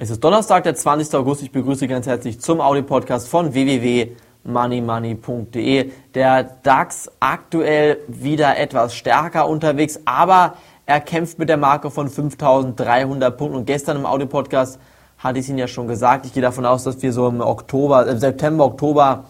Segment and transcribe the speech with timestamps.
[0.00, 1.12] Es ist Donnerstag, der 20.
[1.16, 1.42] August.
[1.42, 5.90] Ich begrüße ganz herzlich zum Audio-Podcast von www.moneymoney.de.
[6.14, 10.54] Der DAX aktuell wieder etwas stärker unterwegs, aber
[10.86, 13.56] er kämpft mit der Marke von 5300 Punkten.
[13.56, 14.78] Und gestern im Audio-Podcast
[15.18, 16.26] hatte ich es Ihnen ja schon gesagt.
[16.26, 19.24] Ich gehe davon aus, dass wir so im Oktober, im September, Oktober,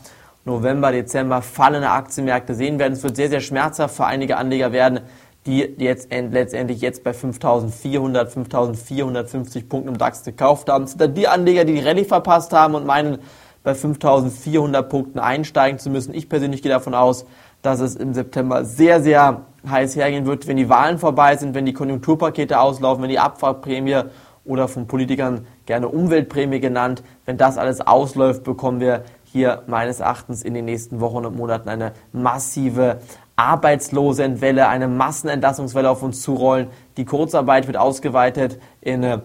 [0.45, 2.93] November, Dezember fallende Aktienmärkte sehen werden.
[2.93, 5.01] Es wird sehr, sehr schmerzhaft für einige Anleger werden
[5.49, 10.85] die jetzt letztendlich jetzt bei 5400, 5450 Punkten im DAX gekauft haben.
[10.85, 13.19] Das sind dann die Anleger, die die Rallye verpasst haben und meinen,
[13.63, 16.15] bei 5400 Punkten einsteigen zu müssen.
[16.15, 17.27] Ich persönlich gehe davon aus,
[17.63, 21.67] dass es im September sehr, sehr heiß hergehen wird, wenn die Wahlen vorbei sind, wenn
[21.67, 24.03] die Konjunkturpakete auslaufen, wenn die Abfahrtprämie
[24.45, 30.43] oder von Politikern gerne Umweltprämie genannt, wenn das alles ausläuft, bekommen wir hier meines Erachtens
[30.43, 33.01] in den nächsten Wochen und Monaten eine massive
[33.39, 36.69] Arbeitslosenwelle, eine Massenentlassungswelle auf uns zurollen.
[36.97, 39.21] Die Kurzarbeit wird ausgeweitet in äh,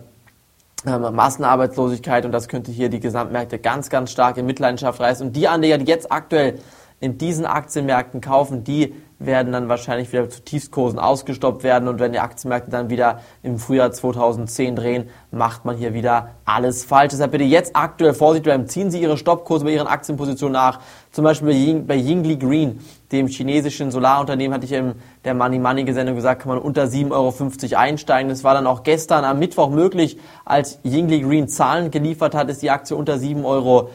[0.86, 5.28] Massenarbeitslosigkeit und das könnte hier die Gesamtmärkte ganz, ganz stark in Mitleidenschaft reißen.
[5.28, 6.60] Und die Anleger, die jetzt aktuell
[7.00, 12.12] in diesen Aktienmärkten kaufen, die werden dann wahrscheinlich wieder zu Tiefstkursen ausgestoppt werden und wenn
[12.12, 17.12] die Aktienmärkte dann wieder im Frühjahr 2010 drehen, macht man hier wieder alles falsch.
[17.12, 18.68] Deshalb bitte jetzt aktuell Vorsicht bleiben.
[18.68, 20.80] Ziehen Sie Ihre Stoppkurse bei Ihren Aktienpositionen nach.
[21.12, 22.80] Zum Beispiel bei, Ying, bei Yingli Green,
[23.12, 27.12] dem chinesischen Solarunternehmen, hatte ich in der Money Money Sendung gesagt, kann man unter 7,50
[27.12, 28.30] Euro einsteigen.
[28.30, 32.64] Das war dann auch gestern am Mittwoch möglich, als Yingli Green Zahlen geliefert hat, ist
[32.64, 33.90] die Aktie unter 7,20 Euro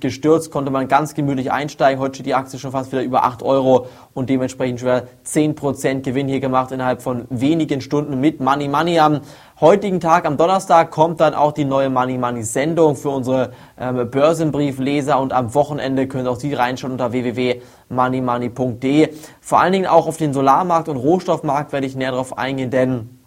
[0.00, 2.00] gestürzt, konnte man ganz gemütlich einsteigen.
[2.00, 6.00] Heute steht die Aktie schon fast wieder über 8 Euro und dementsprechend schon wieder 10%
[6.02, 9.22] Gewinn hier gemacht innerhalb von wenigen Stunden mit Money Money am
[9.60, 14.08] heutigen Tag, am Donnerstag, kommt dann auch die neue Money Money Sendung für unsere ähm,
[14.08, 19.12] Börsenbriefleser und am Wochenende können auch Sie reinschauen unter www.moneymoney.de.
[19.40, 23.18] Vor allen Dingen auch auf den Solarmarkt und Rohstoffmarkt werde ich näher darauf eingehen, denn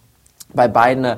[0.53, 1.17] bei beiden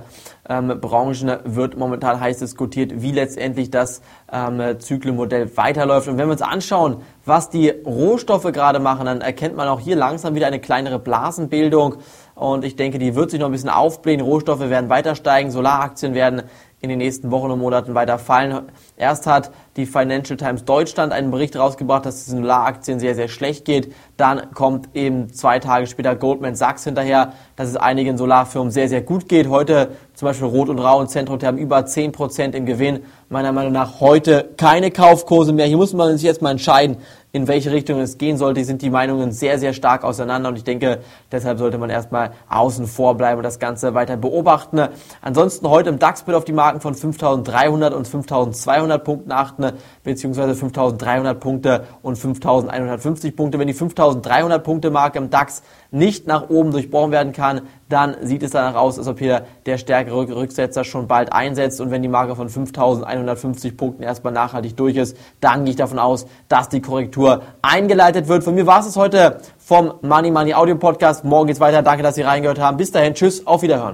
[0.50, 6.08] ähm, Branchen wird momentan heiß diskutiert, wie letztendlich das ähm, Zyklenmodell weiterläuft.
[6.08, 9.96] Und wenn wir uns anschauen, was die Rohstoffe gerade machen, dann erkennt man auch hier
[9.96, 11.96] langsam wieder eine kleinere Blasenbildung.
[12.36, 14.22] Und ich denke, die wird sich noch ein bisschen aufblähen.
[14.22, 16.44] Rohstoffe werden weiter steigen, Solaraktien werden
[16.84, 18.64] in den nächsten Wochen und Monaten weiter fallen.
[18.98, 23.30] Erst hat die Financial Times Deutschland einen Bericht rausgebracht, dass es den Solaraktien sehr, sehr
[23.30, 23.94] schlecht geht.
[24.18, 29.02] Dann kommt eben zwei Tage später Goldman Sachs hinterher, dass es einigen Solarfirmen sehr, sehr
[29.02, 29.48] gut geht.
[29.48, 33.00] Heute zum Beispiel Rot und Rau und Zentrotherm haben über 10% im Gewinn.
[33.30, 35.66] Meiner Meinung nach heute keine Kaufkurse mehr.
[35.66, 36.98] Hier muss man sich jetzt mal entscheiden,
[37.36, 40.64] in welche Richtung es gehen sollte, sind die Meinungen sehr, sehr stark auseinander und ich
[40.64, 41.00] denke,
[41.32, 44.80] deshalb sollte man erstmal außen vor bleiben und das Ganze weiter beobachten.
[45.20, 49.74] Ansonsten heute im DAX bitte auf die Marken von 5300 und 5200 Punkten achten,
[50.04, 53.60] beziehungsweise 5300 Punkte und 5150 Punkte.
[53.60, 58.42] Wenn die 5300 Punkte Marke im DAX nicht nach oben durchbrochen werden kann, dann sieht
[58.42, 62.08] es danach aus, als ob hier der stärkere Rücksetzer schon bald einsetzt und wenn die
[62.08, 66.82] Marke von 5150 Punkten erstmal nachhaltig durch ist, dann gehe ich davon aus, dass die
[66.82, 68.44] Korrektur eingeleitet wird.
[68.44, 71.24] Von mir war es heute vom Money Money Audio Podcast.
[71.24, 71.84] Morgen geht's weiter.
[71.84, 72.78] Danke, dass Sie reingehört haben.
[72.78, 73.94] Bis dahin, tschüss, auf Wiederhören.